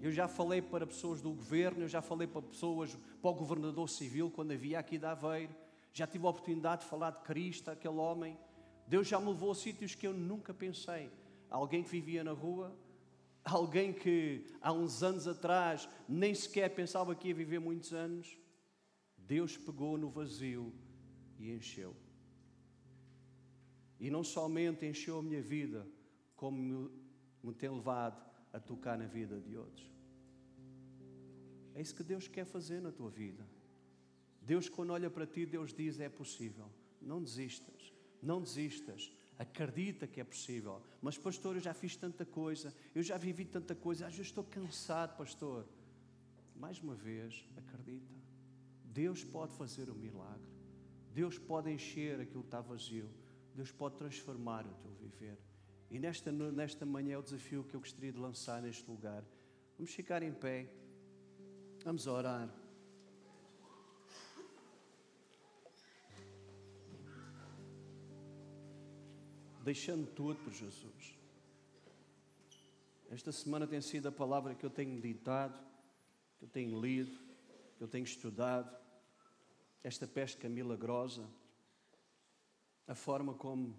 [0.00, 3.88] Eu já falei para pessoas do governo, eu já falei para pessoas, para o governador
[3.88, 5.54] civil, quando havia aqui de Aveiro.
[5.92, 8.38] Já tive a oportunidade de falar de Cristo, aquele homem.
[8.86, 11.10] Deus já me levou a sítios que eu nunca pensei.
[11.48, 12.76] Alguém que vivia na rua,
[13.44, 18.38] Alguém que há uns anos atrás nem sequer pensava que ia viver muitos anos,
[19.18, 20.72] Deus pegou no vazio
[21.38, 21.94] e encheu.
[24.00, 25.86] E não somente encheu a minha vida,
[26.34, 26.90] como me,
[27.42, 28.22] me tem levado
[28.52, 29.90] a tocar na vida de outros.
[31.74, 33.46] É isso que Deus quer fazer na tua vida.
[34.40, 36.70] Deus, quando olha para ti, Deus diz: é possível.
[37.00, 37.92] Não desistas,
[38.22, 39.12] não desistas.
[39.38, 40.82] Acredita que é possível.
[41.02, 44.44] Mas, pastor, eu já fiz tanta coisa, eu já vivi tanta coisa, às vezes estou
[44.44, 45.66] cansado, pastor.
[46.54, 48.14] Mais uma vez, acredita.
[48.84, 50.52] Deus pode fazer um milagre.
[51.12, 53.10] Deus pode encher aquilo que está vazio.
[53.54, 55.38] Deus pode transformar o teu viver.
[55.90, 59.24] E nesta, nesta manhã é o desafio que eu gostaria de lançar neste lugar.
[59.76, 60.68] Vamos ficar em pé.
[61.84, 62.48] Vamos orar.
[69.64, 71.16] Deixando tudo por Jesus.
[73.10, 75.58] Esta semana tem sido a palavra que eu tenho meditado,
[76.38, 77.18] que eu tenho lido,
[77.78, 78.76] que eu tenho estudado
[79.82, 81.26] esta pesca milagrosa,
[82.86, 83.74] a forma como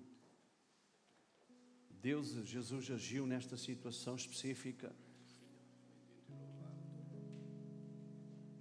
[2.01, 4.91] Deus, Jesus agiu nesta situação específica.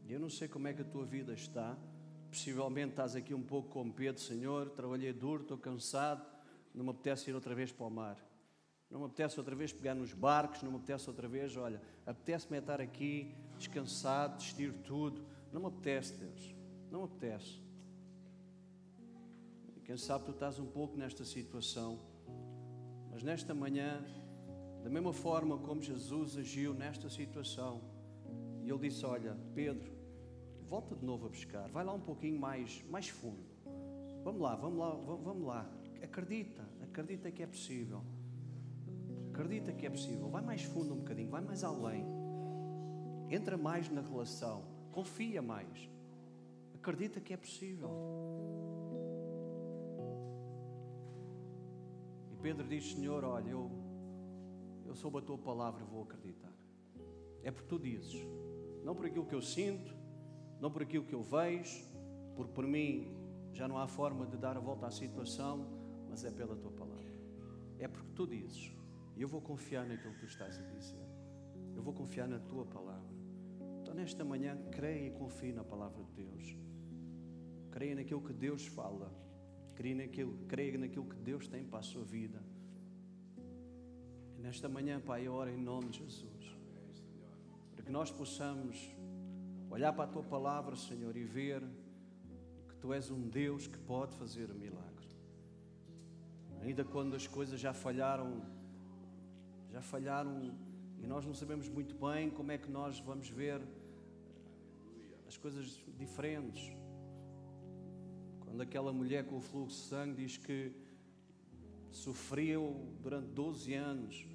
[0.07, 1.75] Eu não sei como é que a tua vida está.
[2.31, 6.34] Possivelmente estás aqui um pouco com Pedro, Senhor, trabalhei duro, estou cansado,
[6.75, 8.19] não me apetece ir outra vez para o mar.
[8.91, 12.59] Não me apetece outra vez pegar nos barcos, não me apetece outra vez, olha, apetece-me
[12.59, 15.25] estar aqui descansado, desistir tudo.
[15.53, 16.55] Não me apetece, Deus.
[16.91, 17.65] Não me apetece.
[19.85, 22.01] Quem sabe tu estás um pouco nesta situação,
[23.11, 24.03] mas nesta manhã,
[24.83, 27.83] da mesma forma como Jesus agiu nesta situação,
[28.63, 29.93] e ele disse: Olha, Pedro,
[30.63, 33.45] volta de novo a pescar, vai lá um pouquinho mais, mais fundo.
[34.25, 35.71] Vamos lá, vamos lá, vamos lá.
[36.05, 38.03] Acredita, acredita que é possível.
[39.33, 40.29] Acredita que é possível.
[40.29, 42.05] Vai mais fundo um bocadinho, vai mais além.
[43.31, 45.91] Entra mais na relação, confia mais.
[46.75, 47.91] Acredita que é possível.
[52.31, 53.71] E Pedro diz: Senhor, olha, eu,
[54.85, 56.53] eu soube a tua palavra, vou acreditar.
[57.43, 58.21] É por tu dizes,
[58.85, 59.97] não por aquilo que eu sinto,
[60.61, 61.83] não por aquilo que eu vejo,
[62.37, 63.17] porque por mim
[63.53, 65.84] já não há forma de dar a volta à situação,
[66.15, 67.19] mas é pela tua palavra.
[67.77, 68.73] É porque tu dizes,
[69.17, 71.05] e eu vou confiar naquilo que tu estás a dizer.
[71.75, 73.17] Eu vou confiar na tua palavra.
[73.83, 76.57] Então, nesta manhã, creia e confie na palavra de Deus.
[77.73, 79.13] Creia naquilo que Deus fala.
[79.75, 82.41] Creia naquilo, creia naquilo que Deus tem para a sua vida.
[84.39, 86.57] E nesta manhã, Pai, eu em nome de Jesus.
[87.75, 88.89] Para que nós possamos
[89.69, 91.61] olhar para a Tua palavra, Senhor, e ver
[92.69, 94.94] que Tu és um Deus que pode fazer o milagre.
[96.65, 98.43] Ainda quando as coisas já falharam,
[99.71, 100.51] já falharam
[100.99, 103.61] e nós não sabemos muito bem como é que nós vamos ver
[105.29, 106.73] as coisas diferentes.
[108.41, 110.73] Quando aquela mulher com o fluxo de sangue diz que
[111.91, 114.27] sofreu durante 12 anos,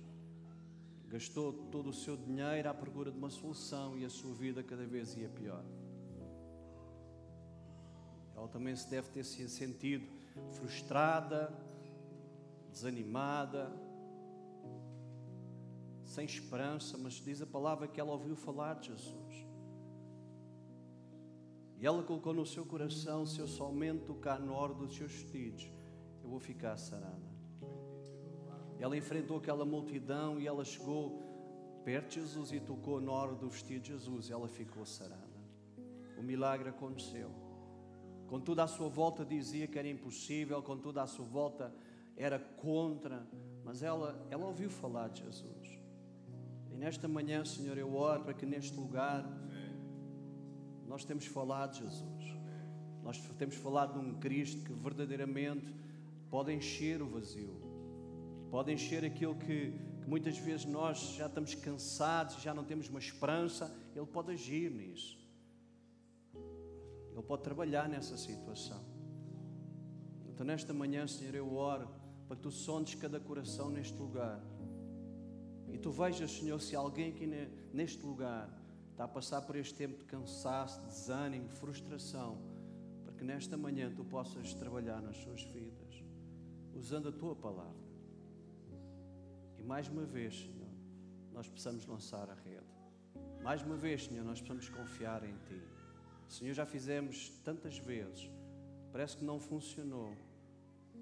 [1.07, 4.85] gastou todo o seu dinheiro à procura de uma solução e a sua vida cada
[4.85, 5.65] vez ia pior.
[8.35, 10.05] Ela também se deve ter se sentido
[10.51, 11.51] frustrada,
[12.71, 13.71] desanimada,
[16.03, 19.45] sem esperança, mas diz a palavra que ela ouviu falar de Jesus.
[21.79, 25.71] E ela colocou no seu coração: se eu somente tocar no oro dos seus vestidos,
[26.23, 27.29] eu vou ficar sarada.
[28.79, 31.21] Ela enfrentou aquela multidão e ela chegou
[31.83, 34.29] perto de Jesus e tocou no oro do vestido de Jesus.
[34.29, 35.27] E ela ficou sarada.
[36.17, 37.29] O milagre aconteceu.
[38.27, 41.73] Contudo, à sua volta dizia que era impossível, contudo, à sua volta
[42.19, 43.25] era contra,
[43.63, 45.79] mas ela, ela ouviu falar de Jesus.
[46.69, 49.25] E nesta manhã, Senhor, eu oro para que neste lugar
[50.85, 52.37] nós temos falado de Jesus.
[53.01, 55.73] Nós temos falado de um Cristo que verdadeiramente
[56.29, 57.55] pode encher o vazio,
[58.51, 62.99] pode encher aquilo que, que muitas vezes nós já estamos cansados já não temos uma
[62.99, 63.73] esperança.
[63.95, 65.17] Ele pode agir nisso.
[67.13, 68.83] Ele pode trabalhar nessa situação.
[70.27, 71.98] Então, nesta manhã, Senhor, eu oro
[72.29, 74.39] para que tu sondes cada coração neste lugar.
[75.67, 77.25] E tu vejas, Senhor, se alguém aqui
[77.73, 78.47] neste lugar
[78.91, 82.37] está a passar por este tempo de cansaço, desânimo, frustração,
[83.03, 86.03] para que nesta manhã tu possas trabalhar nas suas vidas,
[86.75, 87.89] usando a tua palavra.
[89.57, 90.69] E mais uma vez, Senhor,
[91.33, 93.41] nós precisamos lançar a rede.
[93.41, 95.63] Mais uma vez, Senhor, nós precisamos confiar em Ti.
[96.27, 98.29] Senhor, já fizemos tantas vezes,
[98.91, 100.15] parece que não funcionou,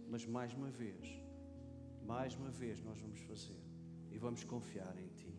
[0.09, 1.21] mas mais uma vez,
[2.03, 3.61] mais uma vez nós vamos fazer
[4.11, 5.37] e vamos confiar em Ti.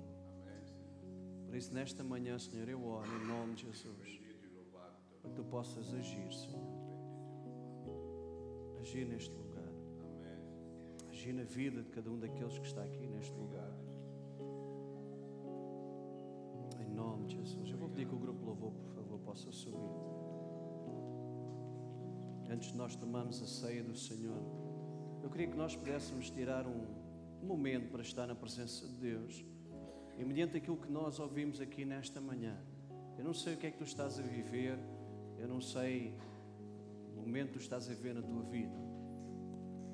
[1.48, 4.20] Por isso, nesta manhã, Senhor, eu oro em nome de Jesus.
[5.22, 6.78] Para que tu possas agir, Senhor.
[8.80, 9.72] Agir neste lugar.
[11.08, 13.72] agir na vida de cada um daqueles que está aqui neste lugar.
[16.80, 17.70] Em nome de Jesus.
[17.70, 20.17] Eu vou pedir que o grupo louvor, por favor, possa subir.
[22.50, 24.42] Antes de nós tomarmos a ceia do Senhor,
[25.22, 26.86] eu queria que nós pudéssemos tirar um,
[27.42, 29.44] momento para estar na presença de Deus.
[30.16, 32.56] E mediante aquilo que nós ouvimos aqui nesta manhã,
[33.16, 34.78] eu não sei o que é que tu estás a viver,
[35.36, 36.14] eu não sei
[37.16, 38.76] o momento que tu estás a viver na tua vida,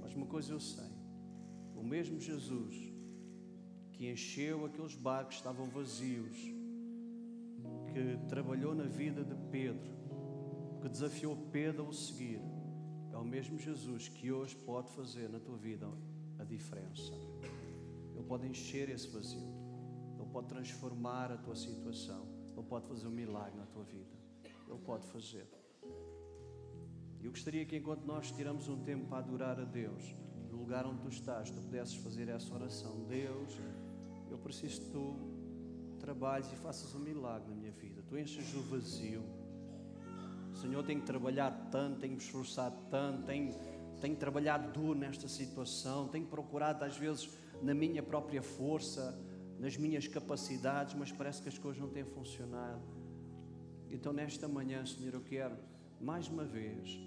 [0.00, 0.92] mas uma coisa eu sei:
[1.74, 2.94] o mesmo Jesus
[3.92, 6.36] que encheu aqueles barcos que estavam vazios,
[7.92, 9.92] que trabalhou na vida de Pedro,
[10.84, 12.42] que desafiou Pedro a o seguir,
[13.10, 15.88] é o mesmo Jesus que hoje pode fazer na tua vida
[16.38, 17.10] a diferença.
[18.14, 19.48] Ele pode encher esse vazio,
[20.18, 24.14] Ele pode transformar a tua situação, Ele pode fazer um milagre na tua vida,
[24.68, 25.46] Ele pode fazer.
[27.22, 30.14] Eu gostaria que enquanto nós tiramos um tempo para adorar a Deus,
[30.50, 33.06] no lugar onde tu estás, tu pudesses fazer essa oração.
[33.06, 33.58] Deus,
[34.30, 35.16] eu preciso que tu
[35.98, 38.02] trabalhes e faças um milagre na minha vida.
[38.06, 39.43] Tu enches o vazio.
[40.54, 43.52] Senhor, tenho que trabalhar tanto, tenho me esforçar tanto, tenho,
[44.00, 47.28] tenho trabalhado duro nesta situação, tenho procurado às vezes
[47.62, 49.18] na minha própria força,
[49.58, 52.82] nas minhas capacidades, mas parece que as coisas não têm funcionado.
[53.90, 55.56] Então, nesta manhã, Senhor, eu quero
[56.00, 56.98] mais uma vez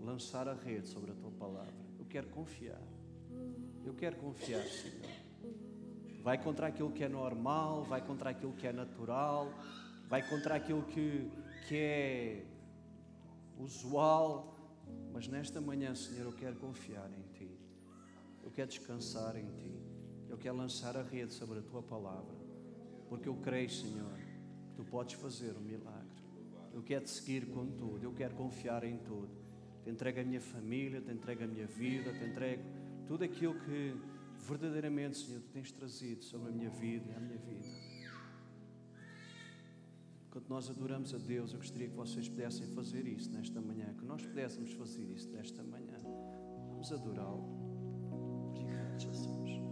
[0.00, 1.74] lançar a rede sobre a tua palavra.
[1.98, 2.80] Eu quero confiar.
[3.84, 5.10] Eu quero confiar, Senhor.
[6.22, 9.52] Vai contra aquilo que é normal, vai contra aquilo que é natural,
[10.08, 11.30] vai contra aquilo que,
[11.68, 12.44] que é
[13.58, 14.52] usual.
[15.12, 17.50] Mas nesta manhã, Senhor, eu quero confiar em Ti.
[18.42, 19.74] Eu quero descansar em Ti.
[20.28, 22.34] Eu quero lançar a rede sobre a Tua palavra.
[23.08, 24.12] Porque eu creio, Senhor,
[24.68, 26.24] que Tu podes fazer um milagre.
[26.72, 28.02] Eu quero te seguir com tudo.
[28.02, 29.30] Eu quero confiar em tudo.
[29.84, 32.62] Te entrego a minha família, te entrego a minha vida, te entrego
[33.06, 33.94] tudo aquilo que
[34.46, 37.83] verdadeiramente, Senhor, tu tens trazido sobre a minha vida e a minha vida.
[40.34, 44.04] Quando nós adoramos a Deus, eu gostaria que vocês pudessem fazer isso nesta manhã, que
[44.04, 45.96] nós pudéssemos fazer isso nesta manhã.
[46.70, 47.44] Vamos adorá-lo.
[48.48, 49.63] Obrigado, Jesus.